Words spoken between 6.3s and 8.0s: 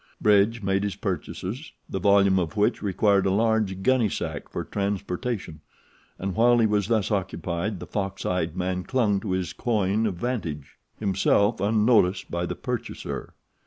while he was thus occupied the